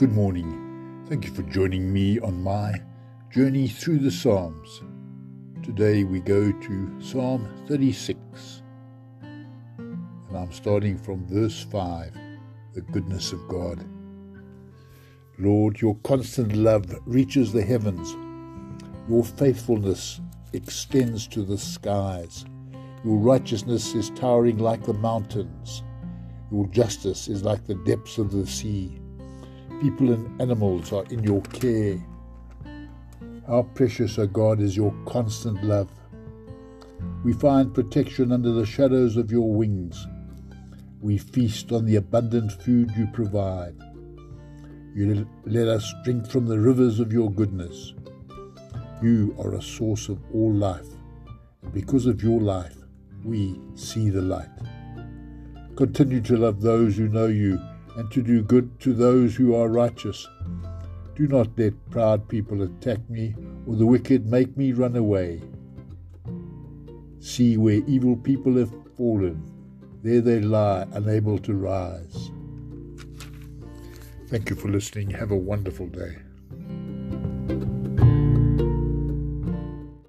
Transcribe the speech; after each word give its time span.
Good 0.00 0.12
morning. 0.12 1.04
Thank 1.10 1.26
you 1.26 1.34
for 1.34 1.42
joining 1.42 1.92
me 1.92 2.18
on 2.20 2.42
my 2.42 2.72
journey 3.30 3.68
through 3.68 3.98
the 3.98 4.10
Psalms. 4.10 4.80
Today 5.62 6.04
we 6.04 6.20
go 6.20 6.50
to 6.52 7.00
Psalm 7.02 7.46
36. 7.68 8.62
And 9.20 10.34
I'm 10.34 10.52
starting 10.52 10.96
from 10.96 11.26
verse 11.26 11.62
5 11.64 12.14
The 12.72 12.80
goodness 12.80 13.32
of 13.32 13.46
God. 13.46 13.84
Lord, 15.38 15.82
your 15.82 15.96
constant 15.96 16.56
love 16.56 16.86
reaches 17.04 17.52
the 17.52 17.62
heavens, 17.62 18.16
your 19.06 19.22
faithfulness 19.22 20.22
extends 20.54 21.26
to 21.26 21.42
the 21.42 21.58
skies. 21.58 22.46
Your 23.04 23.18
righteousness 23.18 23.94
is 23.94 24.08
towering 24.08 24.56
like 24.56 24.82
the 24.82 24.94
mountains. 24.94 25.82
Your 26.50 26.66
justice 26.68 27.28
is 27.28 27.42
like 27.42 27.66
the 27.66 27.74
depths 27.74 28.16
of 28.16 28.30
the 28.30 28.46
sea. 28.46 28.98
People 29.80 30.12
and 30.12 30.40
animals 30.42 30.92
are 30.92 31.04
in 31.06 31.24
your 31.24 31.40
care. 31.40 31.98
How 33.46 33.62
precious, 33.74 34.18
O 34.18 34.26
God, 34.26 34.60
is 34.60 34.76
your 34.76 34.94
constant 35.06 35.64
love. 35.64 35.90
We 37.24 37.32
find 37.32 37.74
protection 37.74 38.30
under 38.30 38.52
the 38.52 38.66
shadows 38.66 39.16
of 39.16 39.32
your 39.32 39.50
wings. 39.50 40.06
We 41.00 41.16
feast 41.16 41.72
on 41.72 41.86
the 41.86 41.96
abundant 41.96 42.52
food 42.52 42.90
you 42.94 43.06
provide. 43.06 43.74
You 44.94 45.26
let 45.46 45.66
us 45.66 45.94
drink 46.04 46.30
from 46.30 46.46
the 46.46 46.58
rivers 46.58 47.00
of 47.00 47.10
your 47.10 47.30
goodness. 47.30 47.94
You 49.02 49.34
are 49.38 49.54
a 49.54 49.62
source 49.62 50.10
of 50.10 50.18
all 50.34 50.52
life, 50.52 50.88
and 51.62 51.72
because 51.72 52.04
of 52.04 52.22
your 52.22 52.40
life, 52.40 52.76
we 53.24 53.58
see 53.76 54.10
the 54.10 54.20
light. 54.20 54.50
Continue 55.74 56.20
to 56.20 56.36
love 56.36 56.60
those 56.60 56.98
who 56.98 57.08
know 57.08 57.28
you 57.28 57.58
and 57.96 58.10
to 58.10 58.22
do 58.22 58.42
good 58.42 58.78
to 58.80 58.92
those 58.92 59.34
who 59.34 59.54
are 59.54 59.68
righteous. 59.68 60.26
Do 61.16 61.26
not 61.26 61.58
let 61.58 61.90
proud 61.90 62.28
people 62.28 62.62
attack 62.62 62.98
me 63.10 63.34
or 63.66 63.76
the 63.76 63.86
wicked 63.86 64.26
make 64.26 64.56
me 64.56 64.72
run 64.72 64.96
away. 64.96 65.42
See 67.20 67.56
where 67.56 67.82
evil 67.86 68.16
people 68.16 68.56
have 68.56 68.72
fallen. 68.96 69.42
There 70.02 70.20
they 70.20 70.40
lie, 70.40 70.86
unable 70.92 71.38
to 71.40 71.54
rise. 71.54 72.30
Thank 74.28 74.48
you 74.48 74.56
for 74.56 74.68
listening. 74.68 75.10
Have 75.10 75.30
a 75.30 75.36
wonderful 75.36 75.88
day. 75.88 76.16